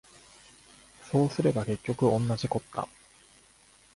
[1.11, 2.87] そうすれば結局おんなじこった